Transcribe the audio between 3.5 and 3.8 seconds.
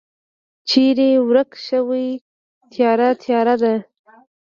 ده